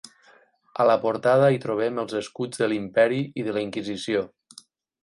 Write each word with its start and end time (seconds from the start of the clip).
A 0.83 0.87
la 0.91 0.95
portada 1.03 1.51
hi 1.57 1.61
trobem 1.67 2.01
els 2.05 2.17
escuts 2.23 2.63
de 2.65 2.71
l'Imperi 2.73 3.23
i 3.43 3.47
de 3.51 3.57
la 3.61 3.65
Inquisició. 3.69 4.27